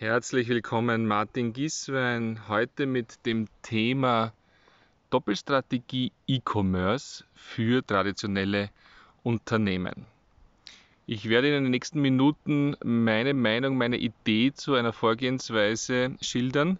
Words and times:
Herzlich 0.00 0.46
willkommen, 0.46 1.08
Martin 1.08 1.52
Gieswein, 1.52 2.46
heute 2.46 2.86
mit 2.86 3.26
dem 3.26 3.48
Thema 3.62 4.32
Doppelstrategie 5.10 6.12
E-Commerce 6.28 7.24
für 7.34 7.84
traditionelle 7.84 8.70
Unternehmen. 9.24 10.06
Ich 11.08 11.28
werde 11.28 11.48
in 11.48 11.64
den 11.64 11.72
nächsten 11.72 12.00
Minuten 12.00 12.76
meine 12.84 13.34
Meinung, 13.34 13.76
meine 13.76 13.96
Idee 13.96 14.52
zu 14.54 14.74
einer 14.74 14.92
Vorgehensweise 14.92 16.14
schildern, 16.20 16.78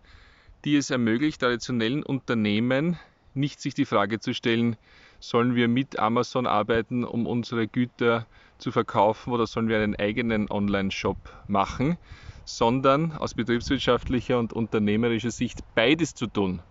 die 0.65 0.77
es 0.77 0.91
ermöglicht, 0.91 1.41
traditionellen 1.41 2.05
Unternehmen 2.05 3.01
nicht 3.35 3.61
sich 3.61 3.75
die 3.75 3.85
Frage 3.85 4.21
zu 4.21 4.33
stellen, 4.33 4.77
sollen 5.19 5.57
wir 5.57 5.67
mit 5.67 5.99
Amazon 5.99 6.47
arbeiten, 6.47 7.03
um 7.03 7.27
unsere 7.27 7.67
Güter 7.67 8.29
zu 8.59 8.71
verkaufen 8.71 9.33
oder 9.33 9.49
sollen 9.49 9.69
wir 9.69 9.79
einen 9.79 9.97
eigenen 9.97 10.49
Online-Shop 10.49 11.19
machen, 11.49 11.99
sondern 12.49 13.13
aus 13.13 13.35
betriebswirtschaftlicher 13.35 14.39
und 14.39 14.55
unternehmerischer 14.55 15.31
Sicht 15.31 15.61
beides 15.75 16.15
zu 16.15 16.27
tun 16.27 16.63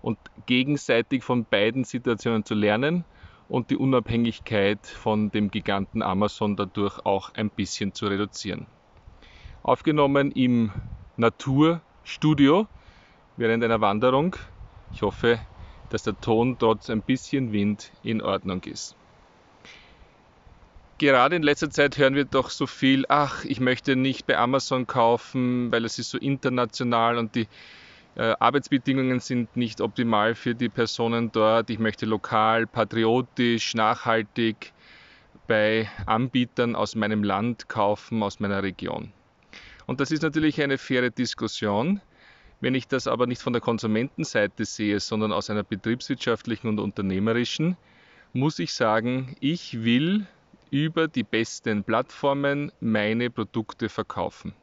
und 0.00 0.18
gegenseitig 0.46 1.24
von 1.24 1.44
beiden 1.44 1.82
Situationen 1.82 2.44
zu 2.44 2.54
lernen 2.54 3.04
und 3.48 3.70
die 3.70 3.76
Unabhängigkeit 3.76 4.86
von 4.86 5.32
dem 5.32 5.50
Giganten 5.50 6.02
Amazon 6.02 6.54
dadurch 6.54 7.04
auch 7.04 7.34
ein 7.34 7.50
bisschen 7.50 7.92
zu 7.92 8.06
reduzieren. 8.06 8.66
Aufgenommen 9.64 10.30
im 10.30 10.70
Naturstudio 11.16 12.68
während 13.36 13.64
einer 13.64 13.80
Wanderung. 13.80 14.36
Ich 14.92 15.02
hoffe, 15.02 15.40
dass 15.90 16.04
der 16.04 16.20
Ton 16.20 16.56
trotz 16.56 16.88
ein 16.88 17.02
bisschen 17.02 17.52
Wind 17.52 17.90
in 18.04 18.22
Ordnung 18.22 18.62
ist. 18.62 18.96
Gerade 20.98 21.36
in 21.36 21.42
letzter 21.42 21.68
Zeit 21.68 21.98
hören 21.98 22.14
wir 22.14 22.24
doch 22.24 22.48
so 22.48 22.66
viel, 22.66 23.04
ach, 23.08 23.44
ich 23.44 23.60
möchte 23.60 23.96
nicht 23.96 24.26
bei 24.26 24.38
Amazon 24.38 24.86
kaufen, 24.86 25.70
weil 25.70 25.84
es 25.84 25.98
ist 25.98 26.08
so 26.08 26.16
international 26.16 27.18
und 27.18 27.34
die 27.34 27.48
äh, 28.14 28.34
Arbeitsbedingungen 28.40 29.20
sind 29.20 29.54
nicht 29.58 29.82
optimal 29.82 30.34
für 30.34 30.54
die 30.54 30.70
Personen 30.70 31.30
dort. 31.32 31.68
Ich 31.68 31.78
möchte 31.78 32.06
lokal, 32.06 32.66
patriotisch, 32.66 33.74
nachhaltig 33.74 34.72
bei 35.46 35.86
Anbietern 36.06 36.74
aus 36.74 36.94
meinem 36.94 37.22
Land 37.22 37.68
kaufen, 37.68 38.22
aus 38.22 38.40
meiner 38.40 38.62
Region. 38.62 39.12
Und 39.84 40.00
das 40.00 40.10
ist 40.10 40.22
natürlich 40.22 40.62
eine 40.62 40.78
faire 40.78 41.10
Diskussion. 41.10 42.00
Wenn 42.62 42.74
ich 42.74 42.88
das 42.88 43.06
aber 43.06 43.26
nicht 43.26 43.42
von 43.42 43.52
der 43.52 43.60
Konsumentenseite 43.60 44.64
sehe, 44.64 44.98
sondern 44.98 45.30
aus 45.30 45.50
einer 45.50 45.62
betriebswirtschaftlichen 45.62 46.68
und 46.68 46.80
unternehmerischen, 46.80 47.76
muss 48.32 48.58
ich 48.58 48.72
sagen, 48.72 49.36
ich 49.40 49.84
will 49.84 50.26
über 50.70 51.08
die 51.08 51.22
besten 51.22 51.84
Plattformen 51.84 52.72
meine 52.80 53.30
Produkte 53.30 53.88
verkaufen. 53.88 54.54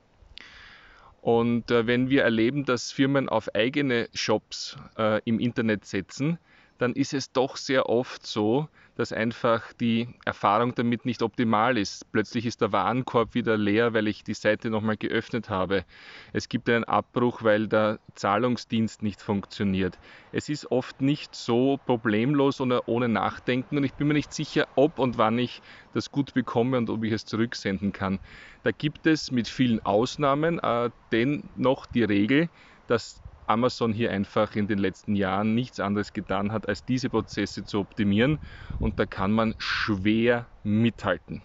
Und 1.22 1.72
äh, 1.72 1.88
wenn 1.88 2.10
wir 2.10 2.24
erleben, 2.24 2.66
dass 2.66 2.92
Firmen 2.92 3.30
auf 3.30 3.54
eigene 3.56 4.10
Shops 4.14 4.76
äh, 4.98 5.22
im 5.24 5.40
Internet 5.40 5.86
setzen, 5.86 6.38
dann 6.84 6.94
ist 6.94 7.14
es 7.14 7.32
doch 7.32 7.56
sehr 7.56 7.88
oft 7.88 8.28
so, 8.28 8.68
dass 8.96 9.14
einfach 9.14 9.72
die 9.72 10.10
Erfahrung 10.26 10.76
damit 10.76 11.06
nicht 11.06 11.22
optimal 11.22 11.78
ist. 11.78 12.12
Plötzlich 12.12 12.46
ist 12.46 12.60
der 12.60 12.74
Warenkorb 12.74 13.36
wieder 13.36 13.58
leer, 13.58 13.94
weil 13.94 14.10
ich 14.10 14.26
die 14.26 14.34
Seite 14.34 14.70
nochmal 14.70 14.98
geöffnet 14.98 15.50
habe. 15.50 15.86
Es 16.34 16.50
gibt 16.50 16.70
einen 16.70 16.84
Abbruch, 16.84 17.42
weil 17.42 17.70
der 17.70 18.02
Zahlungsdienst 18.16 19.02
nicht 19.02 19.22
funktioniert. 19.22 19.98
Es 20.34 20.50
ist 20.50 20.70
oft 20.72 21.02
nicht 21.02 21.36
so 21.36 21.78
problemlos 21.86 22.60
oder 22.60 22.86
ohne 22.86 23.08
Nachdenken 23.08 23.78
und 23.78 23.86
ich 23.86 23.96
bin 23.96 24.10
mir 24.10 24.14
nicht 24.14 24.34
sicher, 24.34 24.68
ob 24.76 25.00
und 25.00 25.18
wann 25.18 25.40
ich 25.40 25.62
das 25.94 26.12
gut 26.12 26.34
bekomme 26.34 26.78
und 26.78 26.90
ob 26.90 27.06
ich 27.06 27.14
es 27.14 27.24
zurücksenden 27.24 27.94
kann. 27.94 28.20
Da 28.62 28.72
gibt 28.72 29.08
es 29.08 29.32
mit 29.32 29.48
vielen 29.48 29.80
Ausnahmen 29.86 30.60
äh, 30.60 30.90
dennoch 31.14 31.86
die 31.86 32.04
Regel, 32.04 32.50
dass 32.88 33.24
Amazon 33.48 33.94
hier 33.94 34.12
einfach 34.12 34.56
in 34.56 34.68
den 34.68 34.80
letzten 34.80 35.16
Jahren 35.16 35.54
nichts 35.56 35.80
anderes 35.80 36.14
getan 36.14 36.52
hat, 36.52 36.68
als 36.68 36.86
diese 36.86 37.10
Prozesse 37.10 37.64
zu 37.64 37.80
optimieren 37.80 38.40
und 38.80 39.00
da 39.00 39.06
kann 39.06 39.32
man 39.32 39.56
schwer 39.58 40.48
mithalten. 40.64 41.42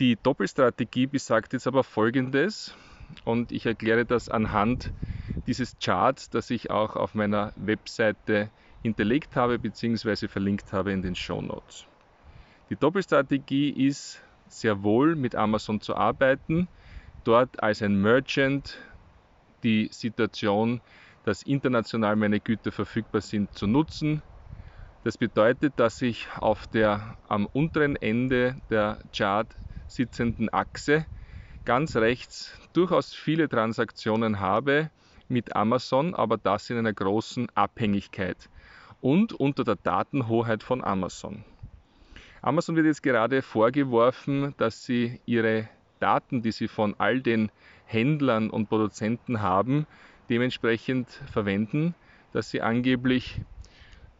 Die 0.00 0.16
Doppelstrategie 0.20 1.06
besagt 1.06 1.52
jetzt 1.52 1.66
aber 1.66 1.84
Folgendes 1.84 2.74
und 3.24 3.52
ich 3.52 3.66
erkläre 3.66 4.04
das 4.04 4.28
anhand 4.28 4.92
dieses 5.46 5.76
Charts, 5.78 6.30
das 6.30 6.50
ich 6.50 6.70
auch 6.70 6.96
auf 6.96 7.14
meiner 7.14 7.52
Webseite 7.54 8.50
hinterlegt 8.80 9.36
habe 9.36 9.58
bzw. 9.58 10.28
verlinkt 10.28 10.72
habe 10.72 10.92
in 10.92 11.02
den 11.02 11.14
Show 11.14 11.40
Notes. 11.40 11.86
Die 12.70 12.76
Doppelstrategie 12.76 13.70
ist 13.70 14.22
sehr 14.46 14.82
wohl 14.82 15.16
mit 15.16 15.34
Amazon 15.34 15.80
zu 15.80 15.94
arbeiten, 15.94 16.68
dort 17.24 17.62
als 17.62 17.82
ein 17.82 18.00
Merchant 18.00 18.78
die 19.64 19.88
Situation, 19.90 20.80
dass 21.24 21.42
international 21.42 22.16
meine 22.16 22.40
Güter 22.40 22.70
verfügbar 22.70 23.22
sind, 23.22 23.56
zu 23.56 23.66
nutzen. 23.66 24.22
Das 25.02 25.18
bedeutet, 25.18 25.74
dass 25.76 26.00
ich 26.02 26.28
auf 26.36 26.66
der 26.66 27.16
am 27.28 27.46
unteren 27.46 27.96
Ende 27.96 28.56
der 28.70 29.00
Chart 29.14 29.48
sitzenden 29.86 30.52
Achse 30.52 31.06
ganz 31.64 31.96
rechts 31.96 32.58
durchaus 32.72 33.12
viele 33.14 33.48
Transaktionen 33.48 34.40
habe 34.40 34.90
mit 35.28 35.56
Amazon, 35.56 36.14
aber 36.14 36.36
das 36.36 36.68
in 36.70 36.78
einer 36.78 36.92
großen 36.92 37.48
Abhängigkeit 37.54 38.50
und 39.00 39.32
unter 39.32 39.64
der 39.64 39.76
Datenhoheit 39.76 40.62
von 40.62 40.84
Amazon. 40.84 41.44
Amazon 42.42 42.76
wird 42.76 42.86
jetzt 42.86 43.02
gerade 43.02 43.40
vorgeworfen, 43.40 44.54
dass 44.58 44.84
sie 44.84 45.20
ihre 45.24 45.68
Daten, 46.00 46.42
die 46.42 46.52
sie 46.52 46.68
von 46.68 46.94
all 46.98 47.20
den 47.20 47.50
Händlern 47.84 48.50
und 48.50 48.68
Produzenten 48.68 49.40
haben, 49.40 49.86
dementsprechend 50.28 51.10
verwenden, 51.30 51.94
dass 52.32 52.50
sie 52.50 52.62
angeblich 52.62 53.40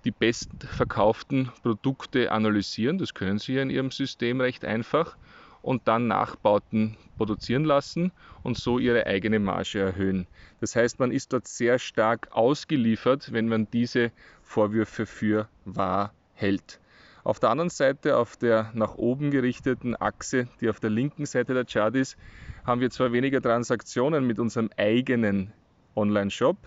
die 0.04 0.10
bestverkauften 0.10 1.50
Produkte 1.62 2.30
analysieren. 2.30 2.98
Das 2.98 3.14
können 3.14 3.38
sie 3.38 3.54
ja 3.54 3.62
in 3.62 3.70
ihrem 3.70 3.90
System 3.90 4.40
recht 4.40 4.64
einfach 4.64 5.16
und 5.62 5.88
dann 5.88 6.08
Nachbauten 6.08 6.98
produzieren 7.16 7.64
lassen 7.64 8.12
und 8.42 8.58
so 8.58 8.78
ihre 8.78 9.06
eigene 9.06 9.38
Marge 9.38 9.80
erhöhen. 9.80 10.26
Das 10.60 10.76
heißt, 10.76 10.98
man 11.00 11.10
ist 11.10 11.32
dort 11.32 11.48
sehr 11.48 11.78
stark 11.78 12.28
ausgeliefert, 12.32 13.32
wenn 13.32 13.48
man 13.48 13.70
diese 13.70 14.12
Vorwürfe 14.42 15.06
für 15.06 15.48
wahr 15.64 16.12
hält. 16.34 16.80
Auf 17.24 17.40
der 17.40 17.48
anderen 17.48 17.70
Seite, 17.70 18.18
auf 18.18 18.36
der 18.36 18.70
nach 18.74 18.96
oben 18.96 19.30
gerichteten 19.30 19.96
Achse, 19.96 20.46
die 20.60 20.68
auf 20.68 20.78
der 20.78 20.90
linken 20.90 21.24
Seite 21.24 21.54
der 21.54 21.64
Chart 21.64 21.94
ist, 21.94 22.18
haben 22.66 22.82
wir 22.82 22.90
zwar 22.90 23.12
weniger 23.12 23.40
Transaktionen 23.40 24.26
mit 24.26 24.38
unserem 24.38 24.68
eigenen 24.76 25.50
Online-Shop, 25.96 26.58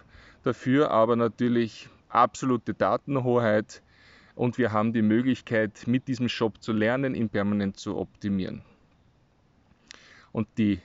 dafür 0.41 0.89
aber 0.89 1.15
natürlich 1.15 1.89
absolute 2.09 2.73
Datenhoheit 2.73 3.83
und 4.33 4.57
wir 4.57 4.71
haben 4.71 4.93
die 4.93 5.03
Möglichkeit, 5.03 5.83
mit 5.85 6.07
diesem 6.07 6.27
Shop 6.27 6.59
zu 6.59 6.73
lernen, 6.73 7.13
ihn 7.13 7.29
permanent 7.29 7.77
zu 7.77 7.95
optimieren. 7.95 8.63
Und 10.31 10.47
die 10.57 10.79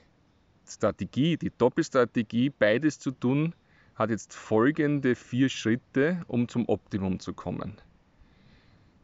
Strategie, 0.67 1.35
die 1.37 1.51
Doppelstrategie, 1.57 2.51
beides 2.51 2.99
zu 2.99 3.09
tun, 3.09 3.55
hat 3.95 4.11
jetzt 4.11 4.35
folgende 4.35 5.15
vier 5.15 5.49
Schritte, 5.49 6.23
um 6.27 6.47
zum 6.47 6.69
Optimum 6.69 7.19
zu 7.19 7.33
kommen. 7.33 7.77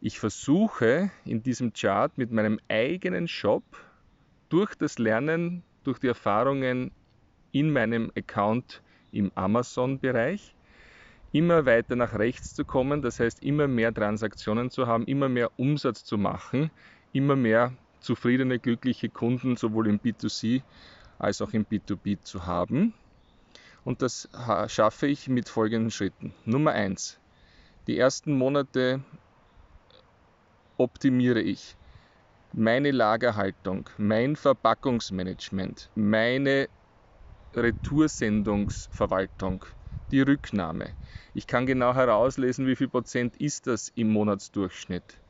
Ich 0.01 0.17
versuche 0.17 1.11
in 1.25 1.43
diesem 1.43 1.73
Chart 1.73 2.17
mit 2.17 2.31
meinem 2.31 2.59
eigenen 2.69 3.27
Shop 3.27 3.63
durch 4.47 4.73
das 4.75 4.97
Lernen, 4.97 5.61
durch 5.83 5.99
die 5.99 6.07
Erfahrungen 6.07 6.91
in 7.51 7.73
meinem 7.73 8.09
Account 8.15 8.81
im 9.11 9.29
Amazon-Bereich 9.35 10.55
immer 11.33 11.65
weiter 11.65 11.97
nach 11.97 12.13
rechts 12.17 12.55
zu 12.55 12.63
kommen, 12.63 13.01
das 13.01 13.19
heißt 13.19 13.43
immer 13.43 13.67
mehr 13.67 13.93
Transaktionen 13.93 14.69
zu 14.69 14.87
haben, 14.87 15.03
immer 15.05 15.27
mehr 15.27 15.51
Umsatz 15.59 16.05
zu 16.05 16.17
machen, 16.17 16.71
immer 17.11 17.35
mehr 17.35 17.73
zufriedene, 17.99 18.57
glückliche 18.57 19.09
Kunden 19.09 19.57
sowohl 19.57 19.87
im 19.87 19.99
B2C 19.99 20.61
als 21.17 21.41
auch 21.41 21.51
im 21.51 21.65
B2B 21.65 22.21
zu 22.21 22.45
haben. 22.45 22.93
Und 23.83 24.01
das 24.01 24.29
schaffe 24.67 25.07
ich 25.07 25.27
mit 25.27 25.49
folgenden 25.49 25.91
Schritten. 25.91 26.33
Nummer 26.45 26.71
eins: 26.71 27.19
Die 27.87 27.97
ersten 27.97 28.37
Monate 28.37 29.03
optimiere 30.79 31.41
ich 31.41 31.75
meine 32.53 32.91
Lagerhaltung, 32.91 33.89
mein 33.97 34.35
Verpackungsmanagement, 34.35 35.91
meine 35.93 36.69
Retoursendungsverwaltung, 37.55 39.65
die 40.11 40.21
Rücknahme. 40.21 40.95
Ich 41.33 41.45
kann 41.45 41.67
genau 41.67 41.93
herauslesen, 41.93 42.65
wie 42.65 42.75
viel 42.75 42.87
Prozent 42.87 43.37
ist 43.37 43.67
das 43.67 43.91
im 43.95 44.09
Monatsdurchschnitt. 44.09 45.21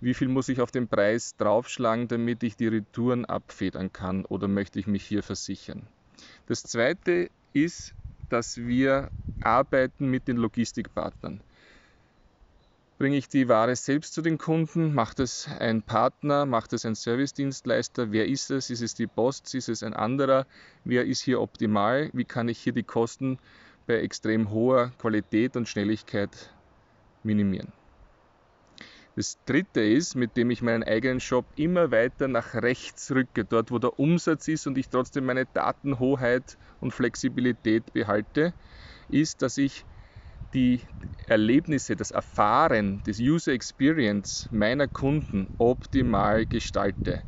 Wie 0.00 0.12
viel 0.12 0.28
muss 0.28 0.50
ich 0.50 0.60
auf 0.60 0.70
den 0.70 0.88
Preis 0.88 1.34
draufschlagen, 1.36 2.08
damit 2.08 2.42
ich 2.42 2.56
die 2.56 2.66
Retouren 2.66 3.24
abfedern 3.24 3.90
kann 3.92 4.26
oder 4.26 4.48
möchte 4.48 4.78
ich 4.78 4.86
mich 4.86 5.04
hier 5.04 5.22
versichern? 5.22 5.88
Das 6.46 6.62
zweite 6.62 7.30
ist, 7.54 7.94
dass 8.28 8.58
wir 8.58 9.10
arbeiten 9.40 10.10
mit 10.10 10.28
den 10.28 10.36
Logistikpartnern. 10.36 11.42
Bringe 12.96 13.16
ich 13.16 13.28
die 13.28 13.48
Ware 13.48 13.74
selbst 13.74 14.14
zu 14.14 14.22
den 14.22 14.38
Kunden? 14.38 14.94
Macht 14.94 15.18
es 15.18 15.48
ein 15.58 15.82
Partner? 15.82 16.46
Macht 16.46 16.72
es 16.72 16.84
ein 16.84 16.94
Servicedienstleister? 16.94 18.12
Wer 18.12 18.28
ist 18.28 18.52
es? 18.52 18.70
Ist 18.70 18.82
es 18.82 18.94
die 18.94 19.08
Post? 19.08 19.52
Ist 19.56 19.68
es 19.68 19.82
ein 19.82 19.94
anderer? 19.94 20.46
Wer 20.84 21.04
ist 21.04 21.20
hier 21.20 21.40
optimal? 21.40 22.10
Wie 22.12 22.24
kann 22.24 22.48
ich 22.48 22.60
hier 22.60 22.72
die 22.72 22.84
Kosten 22.84 23.38
bei 23.88 23.94
extrem 23.94 24.50
hoher 24.50 24.92
Qualität 24.98 25.56
und 25.56 25.68
Schnelligkeit 25.68 26.54
minimieren? 27.24 27.72
Das 29.16 29.38
dritte 29.44 29.80
ist, 29.80 30.14
mit 30.14 30.36
dem 30.36 30.50
ich 30.50 30.62
meinen 30.62 30.84
eigenen 30.84 31.18
Shop 31.18 31.46
immer 31.56 31.90
weiter 31.90 32.28
nach 32.28 32.54
rechts 32.54 33.10
rücke, 33.10 33.44
dort 33.44 33.72
wo 33.72 33.78
der 33.80 33.98
Umsatz 33.98 34.46
ist 34.46 34.68
und 34.68 34.78
ich 34.78 34.88
trotzdem 34.88 35.24
meine 35.24 35.46
Datenhoheit 35.46 36.58
und 36.80 36.92
Flexibilität 36.92 37.92
behalte, 37.92 38.54
ist, 39.08 39.42
dass 39.42 39.58
ich 39.58 39.84
die 40.54 40.82
Erlebnisse, 41.26 41.96
das 41.96 42.10
Erfahren, 42.10 43.02
das 43.04 43.18
User 43.18 43.52
Experience 43.52 44.48
meiner 44.50 44.88
Kunden 44.88 45.48
optimal 45.58 46.46
gestalte. 46.46 47.24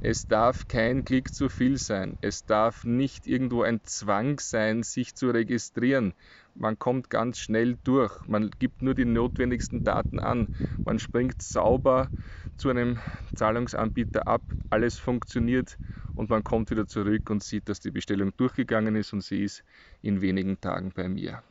Es 0.00 0.26
darf 0.26 0.68
kein 0.68 1.04
Klick 1.04 1.32
zu 1.32 1.48
viel 1.48 1.78
sein. 1.78 2.16
Es 2.20 2.44
darf 2.44 2.84
nicht 2.84 3.26
irgendwo 3.26 3.62
ein 3.62 3.80
Zwang 3.84 4.38
sein, 4.40 4.82
sich 4.82 5.14
zu 5.14 5.30
registrieren. 5.30 6.14
Man 6.54 6.78
kommt 6.78 7.08
ganz 7.10 7.38
schnell 7.38 7.78
durch. 7.84 8.26
Man 8.26 8.50
gibt 8.58 8.82
nur 8.82 8.94
die 8.94 9.04
notwendigsten 9.04 9.82
Daten 9.82 10.20
an. 10.20 10.48
Man 10.84 10.98
springt 10.98 11.40
sauber 11.40 12.10
zu 12.56 12.68
einem 12.68 13.00
Zahlungsanbieter 13.34 14.28
ab. 14.28 14.42
Alles 14.70 14.98
funktioniert 14.98 15.78
und 16.14 16.30
man 16.30 16.44
kommt 16.44 16.70
wieder 16.70 16.86
zurück 16.86 17.30
und 17.30 17.42
sieht, 17.42 17.68
dass 17.68 17.80
die 17.80 17.90
Bestellung 17.90 18.36
durchgegangen 18.36 18.96
ist 18.96 19.12
und 19.12 19.22
sie 19.22 19.44
ist 19.44 19.64
in 20.02 20.20
wenigen 20.20 20.60
Tagen 20.60 20.92
bei 20.94 21.08
mir. 21.08 21.42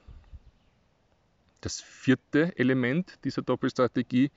Das 1.65 1.81
vierte 1.81 2.55
Element 2.59 3.17
dieser 3.23 3.41
Doppelstrategie 3.41 4.29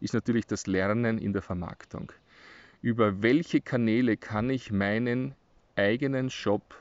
ist 0.00 0.12
natürlich 0.12 0.46
das 0.46 0.66
Lernen 0.66 1.16
in 1.16 1.32
der 1.32 1.40
Vermarktung. 1.40 2.12
Über 2.82 3.22
welche 3.22 3.62
Kanäle 3.62 4.18
kann 4.18 4.50
ich 4.50 4.70
meinen 4.70 5.34
eigenen 5.76 6.28
Shop 6.28 6.74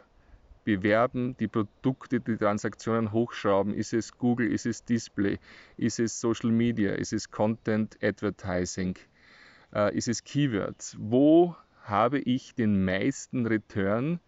bewerben, 0.65 1.37
die 1.37 1.47
Produkte, 1.47 2.19
die 2.19 2.35
Transaktionen 2.35 3.13
hochschrauben? 3.13 3.73
Ist 3.73 3.93
es 3.93 4.17
Google, 4.17 4.51
ist 4.51 4.65
es 4.65 4.83
Display, 4.83 5.39
ist 5.77 6.01
es 6.01 6.19
Social 6.19 6.51
Media, 6.51 6.91
ist 6.91 7.13
es 7.13 7.31
Content 7.31 7.97
Advertising, 8.03 8.97
äh, 9.73 9.95
ist 9.95 10.09
es 10.09 10.25
Keywords? 10.25 10.97
Wo 10.99 11.55
habe 11.83 12.19
ich 12.19 12.55
den 12.55 12.83
meisten 12.83 13.47
Return? 13.47 14.19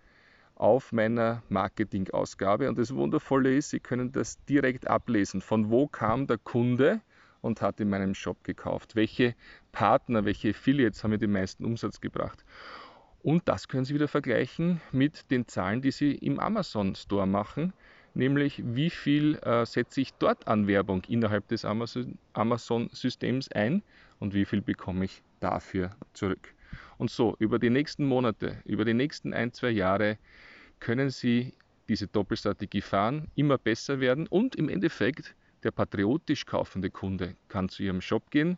Auf 0.56 0.92
meiner 0.92 1.44
Marketingausgabe. 1.50 2.69
Und 2.69 2.78
das 2.78 2.94
Wundervolle 2.96 3.56
ist, 3.56 3.69
Sie 3.69 3.80
können 3.80 4.12
das 4.12 4.44
direkt 4.46 4.88
ablesen. 4.88 5.42
Von 5.42 5.69
wo 5.69 5.88
kam 5.88 6.28
der 6.28 6.38
Kunde 6.38 7.02
und 7.42 7.62
hat 7.62 7.80
in 7.80 7.90
meinem 7.90 8.16
Shop 8.16 8.44
gekauft? 8.44 8.96
Welche 8.96 9.36
Partner, 9.72 10.25
welche 10.25 10.50
Affiliates 10.50 11.04
haben 11.04 11.12
mir 11.12 11.19
den 11.19 11.31
meisten 11.31 11.66
Umsatz 11.66 12.02
gebracht? 12.02 12.44
Und 13.22 13.48
das 13.48 13.68
können 13.68 13.86
Sie 13.86 13.94
wieder 13.94 14.07
vergleichen 14.07 14.81
mit 14.92 15.30
den 15.31 15.48
Zahlen, 15.48 15.81
die 15.81 15.92
Sie 15.92 16.12
im 16.12 16.40
Amazon 16.40 16.96
Store 16.96 17.28
machen, 17.28 17.74
nämlich 18.13 18.62
wie 18.66 18.90
viel 18.90 19.36
äh, 19.40 19.66
setze 19.66 20.01
ich 20.01 20.13
dort 20.13 20.48
an 20.48 20.68
Werbung 20.68 21.04
innerhalb 21.08 21.48
des 21.48 21.66
Amazon-Systems 21.66 23.51
ein 23.51 23.84
und 24.19 24.34
wie 24.34 24.46
viel 24.46 24.62
bekomme 24.62 25.06
ich 25.06 25.22
dafür 25.40 25.96
zurück. 26.13 26.55
Und 26.98 27.12
so, 27.12 27.36
über 27.39 27.60
die 27.60 27.69
nächsten 27.69 28.06
Monate, 28.06 28.62
über 28.66 28.86
die 28.86 28.94
nächsten 28.94 29.33
ein, 29.33 29.54
zwei 29.54 29.69
Jahre 29.69 30.18
können 30.80 31.10
Sie 31.10 31.54
diese 31.88 32.07
Doppelstrategie 32.07 32.81
fahren, 32.81 33.30
immer 33.36 33.57
besser 33.57 34.00
werden 34.00 34.27
und 34.27 34.56
im 34.56 34.69
Endeffekt 34.69 35.36
der 35.63 35.72
patriotisch 35.72 36.45
kaufende 36.45 36.89
Kunde 36.89 37.36
kann 37.48 37.69
zu 37.69 37.83
Ihrem 37.83 38.01
Shop 38.01 38.30
gehen. 38.31 38.57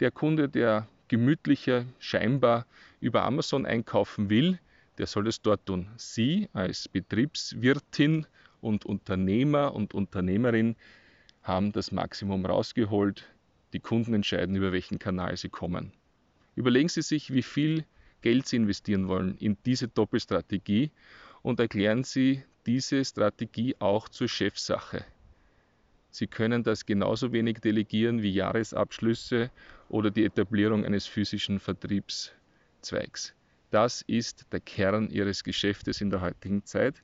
Der 0.00 0.10
Kunde, 0.10 0.48
der 0.48 0.88
gemütlicher 1.08 1.84
scheinbar 1.98 2.66
über 3.00 3.24
Amazon 3.24 3.66
einkaufen 3.66 4.30
will, 4.30 4.58
der 4.98 5.06
soll 5.06 5.26
es 5.28 5.40
dort 5.42 5.66
tun. 5.66 5.88
Sie 5.96 6.48
als 6.52 6.88
Betriebswirtin 6.88 8.26
und 8.60 8.84
Unternehmer 8.84 9.74
und 9.74 9.94
Unternehmerin 9.94 10.76
haben 11.42 11.72
das 11.72 11.92
Maximum 11.92 12.44
rausgeholt. 12.44 13.24
Die 13.72 13.80
Kunden 13.80 14.14
entscheiden, 14.14 14.56
über 14.56 14.72
welchen 14.72 14.98
Kanal 14.98 15.36
sie 15.36 15.48
kommen. 15.48 15.92
Überlegen 16.60 16.90
Sie 16.90 17.00
sich, 17.00 17.32
wie 17.32 17.42
viel 17.42 17.86
Geld 18.20 18.46
Sie 18.46 18.56
investieren 18.56 19.08
wollen 19.08 19.34
in 19.38 19.56
diese 19.64 19.88
Doppelstrategie 19.88 20.90
und 21.40 21.58
erklären 21.58 22.04
Sie 22.04 22.42
diese 22.66 23.02
Strategie 23.02 23.76
auch 23.78 24.10
zur 24.10 24.28
Chefsache. 24.28 25.06
Sie 26.10 26.26
können 26.26 26.62
das 26.62 26.84
genauso 26.84 27.32
wenig 27.32 27.60
delegieren 27.60 28.20
wie 28.20 28.28
Jahresabschlüsse 28.28 29.50
oder 29.88 30.10
die 30.10 30.26
Etablierung 30.26 30.84
eines 30.84 31.06
physischen 31.06 31.60
Vertriebszweigs. 31.60 33.34
Das 33.70 34.02
ist 34.02 34.44
der 34.52 34.60
Kern 34.60 35.08
Ihres 35.08 35.42
Geschäftes 35.42 36.02
in 36.02 36.10
der 36.10 36.20
heutigen 36.20 36.66
Zeit. 36.66 37.02